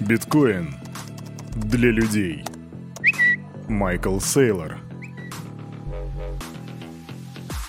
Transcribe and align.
Биткоин 0.00 0.74
для 1.54 1.90
людей. 1.90 2.44
Майкл 3.66 4.18
Сейлор. 4.18 4.85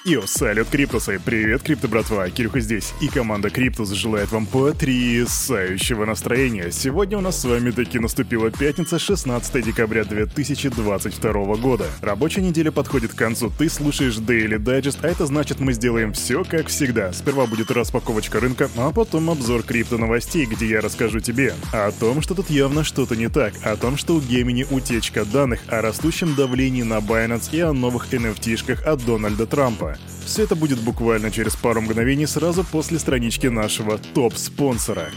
Йо, 0.07 0.21
салют, 0.25 0.69
Криптусы! 0.69 1.19
Привет, 1.19 1.63
Крипто 1.63 1.89
братва! 1.89 2.29
Кирюха 2.29 2.61
здесь, 2.61 2.93
и 3.01 3.09
команда 3.09 3.49
Криптус 3.49 3.89
желает 3.89 4.31
вам 4.31 4.45
потрясающего 4.45 6.05
настроения. 6.05 6.71
Сегодня 6.71 7.17
у 7.17 7.21
нас 7.21 7.41
с 7.41 7.43
вами 7.43 7.71
таки 7.71 7.99
наступила 7.99 8.49
пятница, 8.49 8.99
16 8.99 9.65
декабря 9.65 10.05
2022 10.05 11.55
года. 11.57 11.87
Рабочая 11.99 12.39
неделя 12.39 12.71
подходит 12.71 13.11
к 13.11 13.17
концу, 13.17 13.51
ты 13.59 13.67
слушаешь 13.67 14.15
Daily 14.15 14.57
Digest, 14.57 14.99
а 15.01 15.09
это 15.09 15.25
значит 15.25 15.59
мы 15.59 15.73
сделаем 15.73 16.13
все 16.13 16.45
как 16.45 16.67
всегда. 16.67 17.11
Сперва 17.11 17.45
будет 17.45 17.69
распаковочка 17.69 18.39
рынка, 18.39 18.69
а 18.77 18.93
потом 18.93 19.29
обзор 19.29 19.63
крипто 19.63 19.97
новостей, 19.97 20.45
где 20.45 20.67
я 20.67 20.79
расскажу 20.79 21.19
тебе 21.19 21.53
о 21.73 21.91
том, 21.91 22.21
что 22.21 22.33
тут 22.33 22.49
явно 22.49 22.85
что-то 22.85 23.17
не 23.17 23.27
так, 23.27 23.55
о 23.61 23.75
том, 23.75 23.97
что 23.97 24.15
у 24.15 24.21
Гемини 24.21 24.65
утечка 24.71 25.25
данных, 25.25 25.59
о 25.67 25.81
растущем 25.81 26.33
давлении 26.33 26.83
на 26.83 26.99
Binance 26.99 27.49
и 27.51 27.59
о 27.59 27.73
новых 27.73 28.13
NFT-шках 28.13 28.83
от 28.83 29.05
Дональда 29.05 29.45
Трампа. 29.45 29.96
Все 30.25 30.43
это 30.43 30.55
будет 30.55 30.79
буквально 30.79 31.31
через 31.31 31.55
пару 31.55 31.81
мгновений 31.81 32.27
сразу 32.27 32.63
после 32.63 32.99
странички 32.99 33.47
нашего 33.47 33.97
топ-спонсора. 33.97 35.09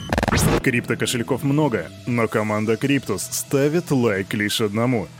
Крипто-кошельков 0.63 1.43
много, 1.43 1.91
но 2.07 2.29
команда 2.29 2.77
Криптус 2.77 3.23
ставит 3.23 3.91
лайк 3.91 4.35
лишь 4.35 4.61
одному– 4.61 5.09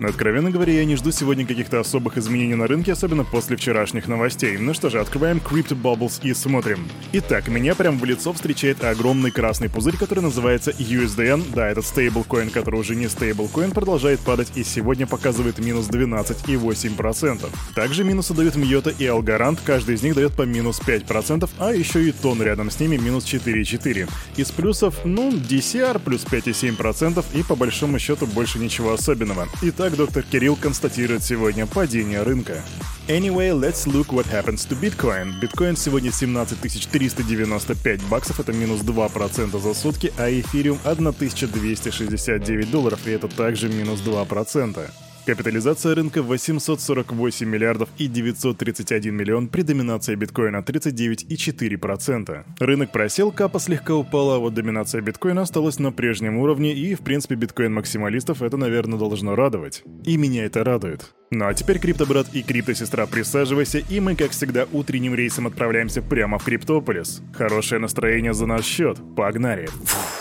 Но, 0.00 0.08
откровенно 0.08 0.50
говоря, 0.50 0.72
я 0.72 0.86
не 0.86 0.96
жду 0.96 1.12
сегодня 1.12 1.46
каких-то 1.46 1.78
особых 1.78 2.16
изменений 2.16 2.54
на 2.54 2.66
рынке, 2.66 2.92
особенно 2.92 3.22
после 3.22 3.58
вчерашних 3.58 4.08
новостей. 4.08 4.56
Ну 4.56 4.72
что 4.72 4.88
же, 4.88 4.98
открываем 4.98 5.38
Crypto 5.38 5.78
Bubbles 5.78 6.20
и 6.22 6.32
смотрим. 6.32 6.88
Итак, 7.12 7.48
меня 7.48 7.74
прям 7.74 7.98
в 7.98 8.04
лицо 8.06 8.32
встречает 8.32 8.82
огромный 8.82 9.30
красный 9.30 9.68
пузырь, 9.68 9.98
который 9.98 10.20
называется 10.20 10.70
USDN. 10.70 11.52
Да, 11.54 11.68
этот 11.68 11.84
стейблкоин, 11.84 12.48
который 12.48 12.80
уже 12.80 12.96
не 12.96 13.08
стейблкоин, 13.08 13.72
продолжает 13.72 14.20
падать 14.20 14.52
и 14.54 14.64
сегодня 14.64 15.06
показывает 15.06 15.58
минус 15.58 15.88
12,8%. 15.88 17.50
Также 17.74 18.02
минусы 18.02 18.32
дают 18.32 18.56
Мьота 18.56 18.90
и 18.90 19.04
Algorand, 19.04 19.58
каждый 19.62 19.96
из 19.96 20.02
них 20.02 20.14
дает 20.14 20.32
по 20.32 20.42
минус 20.42 20.80
5%, 20.80 21.50
а 21.58 21.74
еще 21.74 22.08
и 22.08 22.12
Тон 22.12 22.42
рядом 22.42 22.70
с 22.70 22.80
ними 22.80 22.96
минус 22.96 23.24
4,4%. 23.26 24.08
Из 24.36 24.50
плюсов, 24.50 24.94
ну, 25.04 25.30
DCR 25.30 25.98
плюс 25.98 26.24
5,7% 26.24 27.22
и 27.34 27.42
по 27.42 27.54
большому 27.54 27.98
счету 27.98 28.26
больше 28.26 28.58
ничего 28.58 28.94
особенного. 28.94 29.46
Итак, 29.60 29.89
так 29.90 29.98
доктор 29.98 30.22
Кирилл 30.22 30.56
констатирует 30.56 31.24
сегодня 31.24 31.66
падение 31.66 32.22
рынка. 32.22 32.62
Anyway, 33.08 33.50
let's 33.50 33.86
look 33.86 34.12
what 34.12 34.26
happens 34.30 34.66
to 34.68 34.78
Bitcoin. 34.80 35.40
Биткоин 35.40 35.76
сегодня 35.76 36.12
17 36.12 36.58
395 36.60 38.02
баксов, 38.04 38.38
это 38.38 38.52
минус 38.52 38.82
2% 38.82 39.60
за 39.60 39.74
сутки, 39.74 40.12
а 40.16 40.30
эфириум 40.30 40.78
1269 40.84 42.70
долларов, 42.70 43.00
и 43.06 43.10
это 43.10 43.26
также 43.26 43.68
минус 43.68 44.00
2%. 44.00 44.90
Капитализация 45.26 45.94
рынка 45.94 46.22
848 46.22 47.46
миллиардов 47.46 47.90
и 47.98 48.06
931 48.06 49.14
миллион 49.14 49.48
при 49.48 49.62
доминации 49.62 50.14
биткоина 50.14 50.58
39,4%. 50.58 52.44
Рынок 52.58 52.90
просел, 52.90 53.30
капа 53.30 53.60
слегка 53.60 53.94
упала, 53.94 54.36
а 54.36 54.38
вот 54.38 54.54
доминация 54.54 55.02
биткоина 55.02 55.42
осталась 55.42 55.78
на 55.78 55.92
прежнем 55.92 56.38
уровне, 56.38 56.72
и, 56.72 56.94
в 56.94 57.00
принципе, 57.00 57.34
биткоин 57.34 57.74
максималистов 57.74 58.40
это, 58.42 58.56
наверное, 58.56 58.98
должно 58.98 59.36
радовать. 59.36 59.82
И 60.04 60.16
меня 60.16 60.46
это 60.46 60.64
радует. 60.64 61.14
Ну 61.30 61.46
а 61.46 61.54
теперь, 61.54 61.78
криптобрат 61.78 62.26
и 62.32 62.42
криптосестра, 62.42 63.06
присаживайся, 63.06 63.78
и 63.78 64.00
мы, 64.00 64.16
как 64.16 64.30
всегда, 64.30 64.66
утренним 64.72 65.14
рейсом 65.14 65.46
отправляемся 65.46 66.02
прямо 66.02 66.38
в 66.38 66.44
Криптополис. 66.44 67.22
Хорошее 67.34 67.80
настроение 67.80 68.32
за 68.32 68.46
наш 68.46 68.64
счет. 68.64 68.98
Погнали! 69.14 69.66
Фух. 69.66 70.19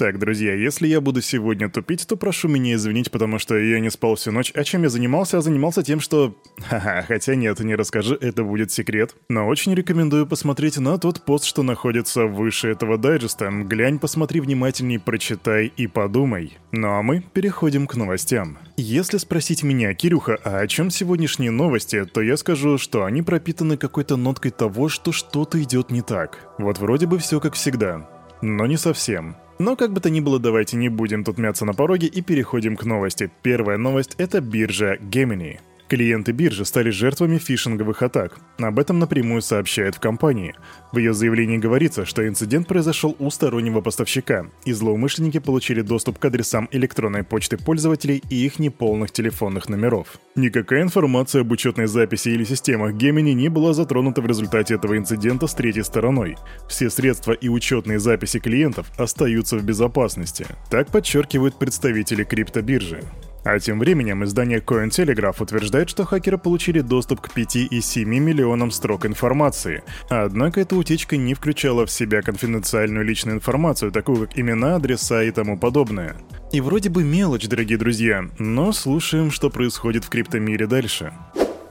Так, 0.00 0.18
друзья, 0.18 0.54
если 0.54 0.88
я 0.88 1.02
буду 1.02 1.20
сегодня 1.20 1.68
тупить, 1.68 2.06
то 2.06 2.16
прошу 2.16 2.48
меня 2.48 2.72
извинить, 2.72 3.10
потому 3.10 3.38
что 3.38 3.54
я 3.58 3.80
не 3.80 3.90
спал 3.90 4.14
всю 4.14 4.32
ночь. 4.32 4.50
А 4.54 4.64
чем 4.64 4.82
я 4.84 4.88
занимался? 4.88 5.36
А 5.36 5.42
занимался 5.42 5.82
тем, 5.82 6.00
что... 6.00 6.34
Ха-ха, 6.56 7.04
хотя 7.06 7.34
нет, 7.34 7.60
не 7.60 7.74
расскажи, 7.74 8.16
это 8.18 8.42
будет 8.42 8.72
секрет. 8.72 9.14
Но 9.28 9.46
очень 9.46 9.74
рекомендую 9.74 10.26
посмотреть 10.26 10.78
на 10.78 10.96
тот 10.96 11.26
пост, 11.26 11.44
что 11.44 11.62
находится 11.62 12.24
выше 12.24 12.68
этого 12.68 12.96
дайджеста. 12.96 13.50
Глянь, 13.50 13.98
посмотри 13.98 14.40
внимательней, 14.40 14.98
прочитай 14.98 15.70
и 15.76 15.86
подумай. 15.86 16.56
Ну 16.72 16.88
а 16.88 17.02
мы 17.02 17.20
переходим 17.20 17.86
к 17.86 17.94
новостям. 17.94 18.56
Если 18.78 19.18
спросить 19.18 19.62
меня, 19.62 19.92
Кирюха, 19.92 20.38
а 20.42 20.60
о 20.60 20.66
чем 20.66 20.88
сегодняшние 20.88 21.50
новости, 21.50 22.06
то 22.06 22.22
я 22.22 22.38
скажу, 22.38 22.78
что 22.78 23.04
они 23.04 23.20
пропитаны 23.20 23.76
какой-то 23.76 24.16
ноткой 24.16 24.52
того, 24.52 24.88
что 24.88 25.12
что-то 25.12 25.62
идет 25.62 25.90
не 25.90 26.00
так. 26.00 26.54
Вот 26.56 26.78
вроде 26.78 27.06
бы 27.06 27.18
все 27.18 27.38
как 27.38 27.52
всегда. 27.52 28.08
Но 28.40 28.64
не 28.64 28.78
совсем. 28.78 29.36
Но 29.60 29.76
как 29.76 29.92
бы 29.92 30.00
то 30.00 30.08
ни 30.08 30.20
было, 30.20 30.38
давайте 30.38 30.78
не 30.78 30.88
будем 30.88 31.22
тут 31.22 31.36
мяться 31.36 31.66
на 31.66 31.74
пороге 31.74 32.06
и 32.06 32.22
переходим 32.22 32.78
к 32.78 32.86
новости. 32.86 33.30
Первая 33.42 33.76
новость— 33.76 34.14
это 34.16 34.40
биржа 34.40 34.96
Gemini. 34.96 35.58
Клиенты 35.90 36.30
биржи 36.30 36.64
стали 36.64 36.90
жертвами 36.90 37.38
фишинговых 37.38 38.02
атак. 38.02 38.38
Об 38.58 38.78
этом 38.78 39.00
напрямую 39.00 39.42
сообщает 39.42 39.96
в 39.96 39.98
компании. 39.98 40.54
В 40.92 40.98
ее 40.98 41.12
заявлении 41.12 41.58
говорится, 41.58 42.06
что 42.06 42.28
инцидент 42.28 42.68
произошел 42.68 43.16
у 43.18 43.28
стороннего 43.28 43.80
поставщика, 43.80 44.46
и 44.64 44.72
злоумышленники 44.72 45.40
получили 45.40 45.80
доступ 45.80 46.20
к 46.20 46.24
адресам 46.24 46.68
электронной 46.70 47.24
почты 47.24 47.56
пользователей 47.56 48.22
и 48.30 48.36
их 48.36 48.60
неполных 48.60 49.10
телефонных 49.10 49.68
номеров. 49.68 50.20
Никакая 50.36 50.82
информация 50.82 51.40
об 51.40 51.50
учетной 51.50 51.88
записи 51.88 52.28
или 52.28 52.44
системах 52.44 52.94
Gemini 52.94 53.32
не 53.32 53.48
была 53.48 53.74
затронута 53.74 54.20
в 54.20 54.26
результате 54.26 54.74
этого 54.74 54.96
инцидента 54.96 55.48
с 55.48 55.54
третьей 55.54 55.82
стороной. 55.82 56.36
Все 56.68 56.88
средства 56.88 57.32
и 57.32 57.48
учетные 57.48 57.98
записи 57.98 58.38
клиентов 58.38 58.86
остаются 58.96 59.56
в 59.56 59.64
безопасности. 59.64 60.46
Так 60.70 60.92
подчеркивают 60.92 61.58
представители 61.58 62.22
криптобиржи. 62.22 63.02
А 63.44 63.58
тем 63.58 63.78
временем 63.78 64.24
издание 64.24 64.60
Cointelegraph 64.60 65.42
утверждает, 65.42 65.88
что 65.88 66.04
хакеры 66.04 66.38
получили 66.38 66.80
доступ 66.80 67.20
к 67.20 67.36
5,7 67.36 68.04
миллионам 68.04 68.70
строк 68.70 69.06
информации. 69.06 69.82
Однако 70.08 70.60
эта 70.60 70.76
утечка 70.76 71.16
не 71.16 71.34
включала 71.34 71.86
в 71.86 71.90
себя 71.90 72.22
конфиденциальную 72.22 73.04
личную 73.04 73.36
информацию, 73.36 73.92
такую 73.92 74.26
как 74.26 74.38
имена, 74.38 74.76
адреса 74.76 75.22
и 75.22 75.30
тому 75.30 75.58
подобное. 75.58 76.16
И 76.52 76.60
вроде 76.60 76.90
бы 76.90 77.02
мелочь, 77.02 77.46
дорогие 77.46 77.78
друзья, 77.78 78.24
но 78.38 78.72
слушаем, 78.72 79.30
что 79.30 79.50
происходит 79.50 80.04
в 80.04 80.08
криптомире 80.08 80.66
дальше. 80.66 81.12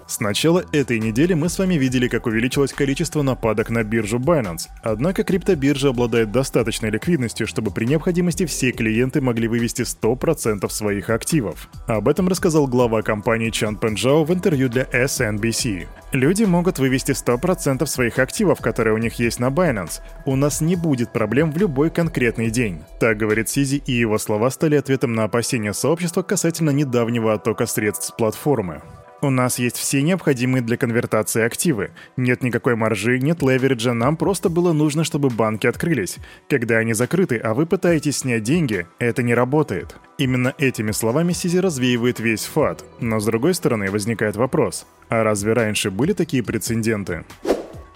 С 0.09 0.19
начала 0.19 0.65
этой 0.71 0.99
недели 0.99 1.35
мы 1.35 1.49
с 1.49 1.59
вами 1.59 1.75
видели, 1.75 2.07
как 2.07 2.25
увеличилось 2.25 2.73
количество 2.73 3.21
нападок 3.21 3.69
на 3.69 3.83
биржу 3.83 4.17
Binance. 4.17 4.61
Однако 4.81 5.23
криптобиржа 5.23 5.89
обладает 5.89 6.31
достаточной 6.31 6.89
ликвидностью, 6.89 7.45
чтобы 7.45 7.69
при 7.69 7.85
необходимости 7.85 8.47
все 8.47 8.71
клиенты 8.71 9.21
могли 9.21 9.47
вывести 9.47 9.83
100% 9.83 10.67
своих 10.69 11.11
активов. 11.11 11.69
Об 11.85 12.07
этом 12.07 12.27
рассказал 12.27 12.65
глава 12.65 13.03
компании 13.03 13.51
Чан 13.51 13.75
Пенджао 13.75 14.23
в 14.23 14.33
интервью 14.33 14.67
для 14.67 14.85
SNBC. 14.85 15.85
Люди 16.11 16.43
могут 16.43 16.79
вывести 16.79 17.11
100% 17.11 17.85
своих 17.85 18.17
активов, 18.17 18.61
которые 18.61 18.95
у 18.95 18.97
них 18.97 19.19
есть 19.19 19.39
на 19.39 19.49
Binance. 19.49 20.01
У 20.25 20.35
нас 20.35 20.59
не 20.59 20.75
будет 20.75 21.13
проблем 21.13 21.51
в 21.51 21.57
любой 21.57 21.91
конкретный 21.91 22.49
день. 22.49 22.81
Так 22.99 23.17
говорит 23.17 23.47
Сизи, 23.47 23.83
и 23.85 23.91
его 23.91 24.17
слова 24.17 24.49
стали 24.49 24.75
ответом 24.75 25.13
на 25.13 25.25
опасения 25.25 25.71
сообщества 25.71 26.23
касательно 26.23 26.71
недавнего 26.71 27.33
оттока 27.33 27.67
средств 27.67 28.07
с 28.07 28.11
платформы. 28.11 28.81
У 29.21 29.29
нас 29.29 29.59
есть 29.59 29.75
все 29.75 30.01
необходимые 30.01 30.61
для 30.61 30.77
конвертации 30.77 31.43
активы. 31.43 31.91
Нет 32.15 32.41
никакой 32.41 32.75
маржи, 32.75 33.19
нет 33.19 33.41
левериджа, 33.41 33.93
нам 33.93 34.15
просто 34.15 34.47
было 34.47 34.71
нужно, 34.71 35.03
чтобы 35.03 35.29
банки 35.29 35.67
открылись. 35.67 36.17
Когда 36.47 36.77
они 36.77 36.93
закрыты, 36.93 37.37
а 37.37 37.53
вы 37.53 37.65
пытаетесь 37.65 38.19
снять 38.19 38.43
деньги, 38.43 38.87
это 38.97 39.21
не 39.21 39.33
работает. 39.33 39.97
Именно 40.17 40.53
этими 40.57 40.91
словами 40.91 41.33
Сизи 41.33 41.57
развеивает 41.57 42.19
весь 42.21 42.45
фат. 42.45 42.85
Но 43.01 43.19
с 43.19 43.25
другой 43.25 43.53
стороны 43.53 43.91
возникает 43.91 44.37
вопрос, 44.37 44.85
а 45.09 45.23
разве 45.23 45.51
раньше 45.51 45.91
были 45.91 46.13
такие 46.13 46.41
прецеденты? 46.41 47.25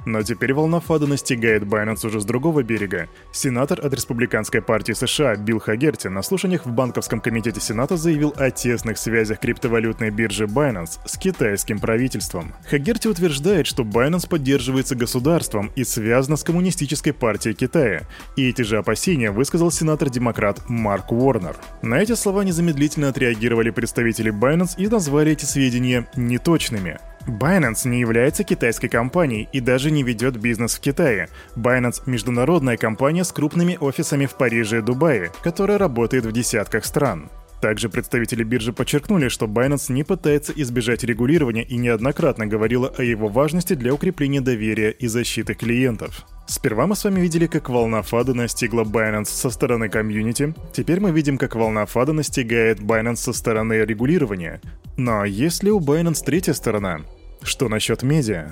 Но 0.05 0.21
теперь 0.21 0.53
волна 0.53 0.79
фада 0.79 1.07
настигает 1.07 1.63
Binance 1.63 2.05
уже 2.05 2.19
с 2.19 2.25
другого 2.25 2.63
берега. 2.63 3.07
Сенатор 3.31 3.79
от 3.85 3.93
республиканской 3.93 4.61
партии 4.61 4.93
США 4.93 5.35
Билл 5.35 5.59
Хагерти 5.59 6.07
на 6.07 6.21
слушаниях 6.21 6.65
в 6.65 6.71
банковском 6.71 7.21
комитете 7.21 7.61
Сената 7.61 7.97
заявил 7.97 8.33
о 8.37 8.51
тесных 8.51 8.97
связях 8.97 9.39
криптовалютной 9.39 10.09
биржи 10.09 10.45
Binance 10.45 10.99
с 11.05 11.17
китайским 11.17 11.79
правительством. 11.79 12.53
Хагерти 12.69 13.07
утверждает, 13.07 13.67
что 13.67 13.83
Binance 13.83 14.27
поддерживается 14.27 14.95
государством 14.95 15.71
и 15.75 15.83
связана 15.83 16.35
с 16.35 16.43
коммунистической 16.43 17.13
партией 17.13 17.55
Китая. 17.55 18.03
И 18.35 18.49
эти 18.49 18.61
же 18.63 18.77
опасения 18.77 19.31
высказал 19.31 19.71
сенатор-демократ 19.71 20.67
Марк 20.67 21.11
Уорнер. 21.11 21.55
На 21.81 21.95
эти 21.95 22.13
слова 22.15 22.43
незамедлительно 22.43 23.09
отреагировали 23.09 23.69
представители 23.69 24.31
Binance 24.33 24.75
и 24.77 24.87
назвали 24.87 25.31
эти 25.31 25.45
сведения 25.45 26.07
неточными. 26.15 26.99
Binance 27.27 27.87
не 27.87 27.99
является 27.99 28.43
китайской 28.43 28.89
компанией 28.89 29.47
и 29.53 29.59
даже 29.59 29.91
не 29.91 30.03
ведет 30.03 30.37
бизнес 30.37 30.75
в 30.75 30.81
Китае. 30.81 31.29
Binance– 31.55 32.01
международная 32.05 32.77
компания 32.77 33.23
с 33.23 33.31
крупными 33.31 33.77
офисами 33.79 34.25
в 34.25 34.35
Париже 34.35 34.79
и 34.79 34.81
Дубае, 34.81 35.31
которая 35.41 35.77
работает 35.77 36.25
в 36.25 36.31
десятках 36.31 36.85
стран. 36.85 37.29
Также 37.63 37.87
представители 37.87 38.43
биржи 38.43 38.73
подчеркнули, 38.73 39.29
что 39.29 39.45
Binance 39.45 39.89
не 39.89 40.03
пытается 40.03 40.51
избежать 40.53 41.05
регулирования 41.05 41.63
и 41.63 41.77
неоднократно 41.77 42.45
говорила 42.45 42.93
о 42.97 43.03
его 43.03 43.29
важности 43.29 43.73
для 43.73 43.93
укрепления 43.93 44.41
доверия 44.41 44.91
и 44.91 45.07
защиты 45.07 45.53
клиентов. 45.53 46.25
Сперва 46.45 46.87
мы 46.87 46.97
с 46.97 47.05
вами 47.05 47.21
видели, 47.21 47.47
как 47.47 47.69
волна 47.69 48.01
фада 48.01 48.33
настигла 48.33 48.83
Binance 48.83 49.27
со 49.27 49.49
стороны 49.49 49.87
комьюнити, 49.87 50.53
теперь 50.73 50.99
мы 50.99 51.11
видим, 51.11 51.37
как 51.37 51.55
волна 51.55 51.85
фада 51.85 52.11
настигает 52.11 52.81
Binance 52.81 53.15
со 53.15 53.31
стороны 53.31 53.85
регулирования. 53.85 54.59
Но 54.97 55.23
есть 55.23 55.63
ли 55.63 55.71
у 55.71 55.79
Binance 55.79 56.21
третья 56.25 56.51
сторона? 56.51 56.99
Что 57.43 57.69
насчет 57.69 58.03
медиа? 58.03 58.51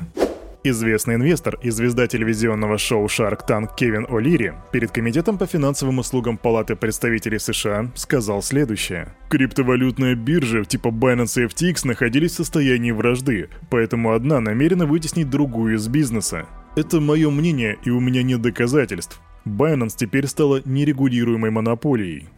Известный 0.63 1.15
инвестор 1.15 1.57
и 1.63 1.71
звезда 1.71 2.05
телевизионного 2.05 2.77
шоу 2.77 3.07
Shark 3.07 3.47
Tank 3.47 3.69
Кевин 3.75 4.05
О'Лири 4.05 4.53
перед 4.71 4.91
Комитетом 4.91 5.39
по 5.39 5.47
финансовым 5.47 5.97
услугам 5.97 6.37
Палаты 6.37 6.75
представителей 6.75 7.39
США 7.39 7.91
сказал 7.95 8.43
следующее. 8.43 9.07
Криптовалютные 9.29 10.13
биржи 10.13 10.63
типа 10.63 10.89
Binance 10.89 11.41
и 11.41 11.47
FTX 11.47 11.87
находились 11.87 12.33
в 12.33 12.35
состоянии 12.35 12.91
вражды, 12.91 13.49
поэтому 13.71 14.13
одна 14.13 14.39
намерена 14.39 14.85
вытеснить 14.85 15.31
другую 15.31 15.77
из 15.77 15.87
бизнеса. 15.87 16.45
Это 16.75 16.99
мое 17.01 17.31
мнение, 17.31 17.79
и 17.83 17.89
у 17.89 17.99
меня 17.99 18.21
нет 18.21 18.43
доказательств. 18.43 19.19
Binance 19.47 19.95
теперь 19.97 20.27
стала 20.27 20.61
нерегулируемой 20.63 21.49
монополией. 21.49 22.29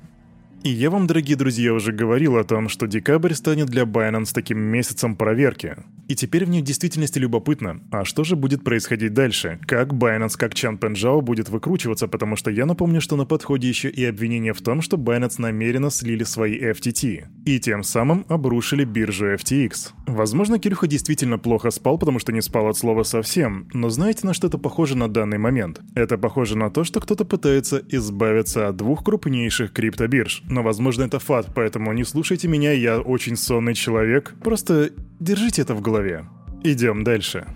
И 0.63 0.69
я 0.69 0.89
вам, 0.89 1.07
дорогие 1.07 1.36
друзья, 1.36 1.74
уже 1.74 1.92
говорил 1.92 2.38
о 2.38 2.45
том, 2.45 2.69
что 2.69 2.88
декабрь 2.88 3.33
станет 3.33 3.68
для 3.68 3.83
Binance 3.83 4.31
таким 4.33 4.60
месяцем 4.60 5.18
проверки. 5.18 5.75
И 6.07 6.15
теперь 6.15 6.45
мне 6.45 6.62
в 6.62 6.63
действительности 6.63 7.19
любопытно, 7.19 7.81
а 7.92 8.06
что 8.06 8.24
же 8.24 8.38
будет 8.38 8.63
происходить 8.63 9.13
дальше? 9.13 9.60
Как 9.65 9.89
Binance, 9.89 10.38
как 10.38 10.54
Чан 10.54 10.77
Пенжао 10.77 11.19
будет 11.19 11.50
выкручиваться, 11.50 12.07
потому 12.07 12.38
что 12.38 12.50
я 12.50 12.65
напомню, 12.65 13.01
что 13.01 13.18
на 13.18 13.25
подходе 13.25 13.68
еще 13.68 13.89
и 13.89 14.06
обвинение 14.06 14.54
в 14.54 14.62
том, 14.62 14.81
что 14.81 14.95
Binance 14.95 15.36
намеренно 15.38 15.89
слили 15.89 16.24
свои 16.24 16.57
FTT. 16.57 17.25
И 17.45 17.59
тем 17.59 17.83
самым 17.83 18.25
обрушили 18.30 18.86
биржу 18.86 19.33
FTX. 19.33 19.92
Возможно, 20.07 20.59
Кирюха 20.59 20.88
действительно 20.88 21.39
плохо 21.39 21.71
спал, 21.71 21.98
потому 21.98 22.19
что 22.19 22.31
не 22.31 22.42
спал 22.42 22.69
от 22.69 22.77
слова 22.77 23.04
совсем, 23.04 23.68
но 23.74 23.89
знаете, 23.89 24.25
на 24.25 24.33
что 24.33 24.48
это 24.48 24.57
похоже 24.57 24.95
на 24.95 25.09
данный 25.09 25.39
момент? 25.39 25.81
Это 25.94 26.18
похоже 26.18 26.57
на 26.57 26.69
то, 26.69 26.86
что 26.86 27.01
кто-то 27.01 27.25
пытается 27.25 27.81
избавиться 27.89 28.69
от 28.69 28.77
двух 28.77 29.04
крупнейших 29.04 29.74
криптобирж 29.74 30.42
но, 30.53 30.61
возможно, 30.61 31.03
это 31.03 31.17
фат, 31.17 31.47
поэтому 31.55 31.91
не 31.94 32.03
слушайте 32.03 32.47
меня, 32.47 32.71
я 32.71 33.00
очень 33.00 33.35
сонный 33.35 33.73
человек. 33.73 34.35
Просто 34.44 34.91
держите 35.19 35.63
это 35.63 35.73
в 35.73 35.81
голове. 35.81 36.25
Идем 36.63 37.03
дальше. 37.03 37.47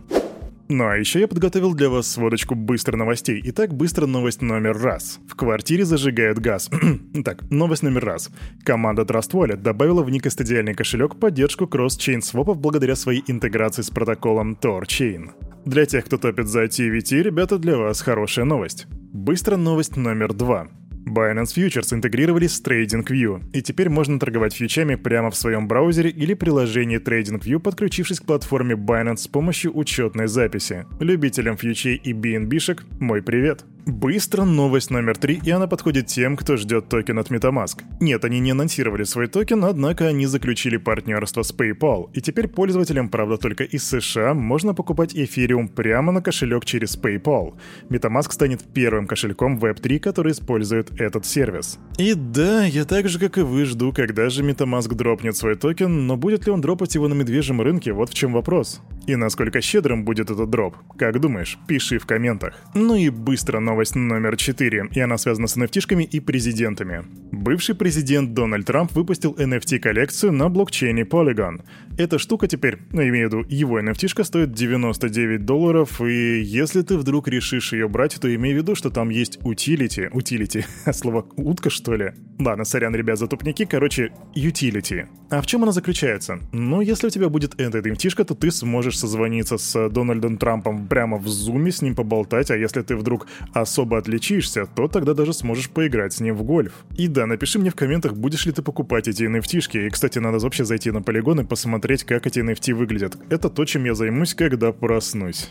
Ну 0.69 0.85
а 0.85 0.97
еще 0.97 1.21
я 1.21 1.27
подготовил 1.27 1.73
для 1.73 1.89
вас 1.89 2.07
сводочку 2.11 2.55
быстро 2.55 2.97
новостей. 2.97 3.41
Итак, 3.45 3.73
быстро 3.73 4.05
новость 4.05 4.41
номер 4.41 4.77
раз. 4.77 5.19
В 5.29 5.35
квартире 5.35 5.85
зажигают 5.85 6.39
газ. 6.39 6.69
так, 7.23 7.49
новость 7.51 7.83
номер 7.83 8.03
раз. 8.03 8.29
Команда 8.65 9.03
Trust 9.03 9.31
Wallet 9.31 9.61
добавила 9.61 10.03
в 10.03 10.09
никостадиальный 10.09 10.73
кошелек 10.73 11.17
поддержку 11.19 11.67
кросс-чейн 11.67 12.21
свопов 12.21 12.57
благодаря 12.57 12.95
своей 12.95 13.23
интеграции 13.27 13.83
с 13.83 13.91
протоколом 13.91 14.57
TorChain. 14.59 15.29
Для 15.65 15.85
тех, 15.85 16.03
кто 16.03 16.17
топит 16.17 16.47
за 16.47 16.63
TVT, 16.63 17.21
ребята, 17.21 17.59
для 17.59 17.77
вас 17.77 18.01
хорошая 18.01 18.45
новость. 18.45 18.87
Быстро 18.89 19.55
новость 19.55 19.95
номер 19.95 20.33
два. 20.33 20.67
Binance 21.07 21.55
Futures 21.55 21.93
интегрировались 21.93 22.55
с 22.55 22.61
TradingView, 22.61 23.51
и 23.53 23.61
теперь 23.61 23.89
можно 23.89 24.19
торговать 24.19 24.53
фьючами 24.53 24.95
прямо 24.95 25.31
в 25.31 25.35
своем 25.35 25.67
браузере 25.67 26.09
или 26.09 26.33
приложении 26.33 26.99
TradingView, 26.99 27.59
подключившись 27.59 28.19
к 28.19 28.25
платформе 28.25 28.75
Binance 28.75 29.17
с 29.17 29.27
помощью 29.27 29.77
учетной 29.77 30.27
записи. 30.27 30.85
Любителям 30.99 31.57
фьючей 31.57 31.95
и 31.95 32.13
BNB-шек 32.13 32.83
мой 32.99 33.21
привет! 33.21 33.65
Быстро 33.87 34.43
новость 34.43 34.91
номер 34.91 35.17
три, 35.17 35.39
и 35.41 35.49
она 35.49 35.65
подходит 35.65 36.07
тем, 36.07 36.35
кто 36.35 36.57
ждет 36.57 36.89
токен 36.89 37.19
от 37.19 37.31
MetaMask. 37.31 37.83
Нет, 38.01 38.25
они 38.25 38.41
не 38.41 38.51
анонсировали 38.51 39.05
свой 39.05 39.27
токен, 39.27 39.63
однако 39.63 40.07
они 40.07 40.25
заключили 40.25 40.75
партнерство 40.75 41.41
с 41.41 41.55
PayPal, 41.55 42.09
и 42.13 42.19
теперь 42.19 42.49
пользователям, 42.49 43.07
правда 43.07 43.37
только 43.37 43.63
из 43.63 43.87
США, 43.87 44.33
можно 44.33 44.73
покупать 44.73 45.15
эфириум 45.15 45.69
прямо 45.69 46.11
на 46.11 46.21
кошелек 46.21 46.65
через 46.65 46.97
PayPal. 46.97 47.53
MetaMask 47.89 48.33
станет 48.33 48.61
первым 48.73 49.07
кошельком 49.07 49.57
Web3, 49.57 49.99
который 49.99 50.33
использует 50.33 50.91
этот 50.99 51.25
сервис. 51.25 51.79
И 51.97 52.13
да, 52.13 52.65
я 52.65 52.83
так 52.83 53.07
же, 53.07 53.19
как 53.19 53.37
и 53.37 53.41
вы, 53.41 53.63
жду, 53.63 53.93
когда 53.93 54.29
же 54.29 54.43
MetaMask 54.43 54.93
дропнет 54.95 55.37
свой 55.37 55.55
токен, 55.55 56.07
но 56.07 56.17
будет 56.17 56.45
ли 56.45 56.51
он 56.51 56.59
дропать 56.59 56.95
его 56.95 57.07
на 57.07 57.13
медвежьем 57.13 57.61
рынке, 57.61 57.93
вот 57.93 58.09
в 58.09 58.13
чем 58.13 58.33
вопрос. 58.33 58.81
И 59.07 59.15
насколько 59.15 59.61
щедрым 59.61 60.03
будет 60.03 60.29
этот 60.29 60.49
дроп? 60.49 60.75
Как 60.97 61.21
думаешь? 61.21 61.57
Пиши 61.65 61.97
в 61.97 62.05
комментах. 62.05 62.55
Ну 62.73 62.93
и 62.95 63.09
быстро 63.09 63.61
новость 63.61 63.76
номер 63.95 64.37
4, 64.37 64.89
и 64.91 64.99
она 64.99 65.17
связана 65.17 65.47
с 65.47 65.57
nft 65.57 66.03
и 66.03 66.19
президентами. 66.19 67.03
Бывший 67.31 67.75
президент 67.75 68.33
Дональд 68.33 68.65
Трамп 68.65 68.91
выпустил 68.93 69.33
NFT-коллекцию 69.33 70.31
на 70.31 70.49
блокчейне 70.49 71.03
Polygon. 71.03 71.61
Эта 71.97 72.19
штука 72.19 72.47
теперь, 72.47 72.77
ну, 72.91 73.01
имею 73.01 73.29
в 73.29 73.33
виду, 73.33 73.45
его 73.49 73.79
nft 73.79 74.23
стоит 74.23 74.53
99 74.53 75.45
долларов, 75.45 76.01
и 76.01 76.41
если 76.41 76.81
ты 76.81 76.97
вдруг 76.97 77.27
решишь 77.27 77.73
ее 77.73 77.87
брать, 77.87 78.19
то 78.19 78.33
имей 78.33 78.53
в 78.53 78.57
виду, 78.57 78.75
что 78.75 78.89
там 78.89 79.09
есть 79.09 79.39
утилити, 79.43 80.09
утилити, 80.11 80.65
слово 80.91 81.27
утка 81.35 81.69
что 81.69 81.95
ли? 81.95 82.13
Ладно, 82.39 82.65
сорян, 82.65 82.95
ребят, 82.95 83.17
за 83.17 83.27
тупники, 83.27 83.65
короче, 83.65 84.11
utility. 84.35 85.07
А 85.29 85.41
в 85.41 85.47
чем 85.47 85.63
она 85.63 85.71
заключается? 85.71 86.39
Ну, 86.51 86.81
если 86.81 87.07
у 87.07 87.09
тебя 87.09 87.29
будет 87.29 87.59
эта 87.59 87.79
nft 87.79 88.25
то 88.25 88.35
ты 88.35 88.51
сможешь 88.51 88.97
созвониться 88.97 89.57
с 89.57 89.89
Дональдом 89.89 90.37
Трампом 90.37 90.87
прямо 90.87 91.17
в 91.17 91.27
зуме, 91.27 91.71
с 91.71 91.81
ним 91.81 91.95
поболтать, 91.95 92.51
а 92.51 92.57
если 92.57 92.81
ты 92.81 92.95
вдруг 92.95 93.27
особо 93.67 93.97
отличишься, 93.97 94.65
то 94.65 94.87
тогда 94.87 95.13
даже 95.13 95.33
сможешь 95.33 95.69
поиграть 95.69 96.13
с 96.13 96.21
ним 96.21 96.35
в 96.35 96.43
гольф. 96.43 96.73
И 96.97 97.07
да, 97.07 97.25
напиши 97.25 97.59
мне 97.59 97.69
в 97.69 97.75
комментах, 97.75 98.13
будешь 98.13 98.45
ли 98.45 98.51
ты 98.51 98.61
покупать 98.61 99.07
эти 99.07 99.23
nft. 99.23 99.87
И, 99.87 99.89
кстати, 99.89 100.19
надо 100.19 100.39
вообще 100.39 100.65
зайти 100.65 100.91
на 100.91 101.01
полигон 101.01 101.41
и 101.41 101.43
посмотреть, 101.43 102.03
как 102.03 102.25
эти 102.25 102.39
NFT 102.39 102.73
выглядят. 102.73 103.17
Это 103.29 103.49
то, 103.49 103.65
чем 103.65 103.85
я 103.85 103.93
займусь, 103.93 104.33
когда 104.33 104.71
проснусь. 104.71 105.49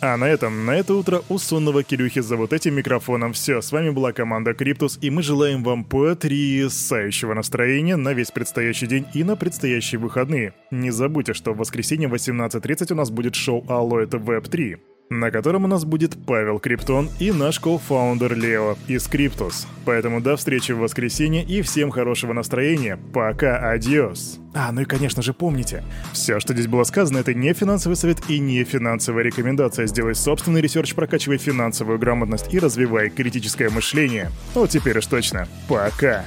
А 0.00 0.16
на 0.18 0.24
этом, 0.24 0.66
на 0.66 0.72
это 0.76 0.94
утро 0.94 1.22
у 1.30 1.38
сонного 1.38 1.82
Кирюхи 1.82 2.20
за 2.20 2.36
вот 2.36 2.52
этим 2.52 2.74
микрофоном 2.74 3.32
все. 3.32 3.62
С 3.62 3.72
вами 3.72 3.90
была 3.90 4.12
команда 4.12 4.52
Криптус, 4.52 4.98
и 5.00 5.10
мы 5.10 5.22
желаем 5.22 5.64
вам 5.64 5.84
потрясающего 5.84 7.32
настроения 7.32 7.96
на 7.96 8.12
весь 8.12 8.30
предстоящий 8.30 8.86
день 8.86 9.06
и 9.14 9.24
на 9.24 9.36
предстоящие 9.36 9.98
выходные. 9.98 10.52
Не 10.70 10.90
забудьте, 10.90 11.32
что 11.32 11.54
в 11.54 11.58
воскресенье 11.58 12.08
в 12.08 12.14
18.30 12.14 12.92
у 12.92 12.96
нас 12.96 13.10
будет 13.10 13.34
шоу 13.34 13.64
Алло, 13.68 13.98
это 13.98 14.18
Web 14.18 14.50
3 14.50 14.76
на 15.08 15.30
котором 15.30 15.64
у 15.64 15.68
нас 15.68 15.84
будет 15.84 16.16
Павел 16.26 16.58
Криптон 16.58 17.08
и 17.18 17.32
наш 17.32 17.60
кофаундер 17.60 18.36
Лео 18.36 18.76
из 18.88 19.06
Cryptus. 19.06 19.66
Поэтому 19.84 20.20
до 20.20 20.36
встречи 20.36 20.72
в 20.72 20.78
воскресенье 20.78 21.44
и 21.44 21.62
всем 21.62 21.90
хорошего 21.90 22.32
настроения. 22.32 22.98
Пока, 23.12 23.70
adiós. 23.70 24.40
А, 24.54 24.72
ну 24.72 24.82
и 24.82 24.84
конечно 24.84 25.22
же 25.22 25.34
помните, 25.34 25.84
все, 26.12 26.40
что 26.40 26.54
здесь 26.54 26.66
было 26.66 26.84
сказано, 26.84 27.18
это 27.18 27.34
не 27.34 27.52
финансовый 27.52 27.94
совет 27.94 28.18
и 28.28 28.38
не 28.38 28.64
финансовая 28.64 29.22
рекомендация. 29.22 29.86
Сделай 29.86 30.14
собственный 30.14 30.60
ресерч, 30.60 30.94
прокачивай 30.94 31.38
финансовую 31.38 31.98
грамотность 31.98 32.52
и 32.52 32.58
развивай 32.58 33.10
критическое 33.10 33.68
мышление. 33.68 34.30
Вот 34.54 34.70
теперь 34.70 34.98
уж 34.98 35.06
точно. 35.06 35.46
Пока. 35.68 36.24